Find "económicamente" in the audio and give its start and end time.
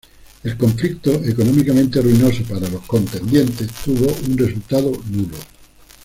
1.23-2.01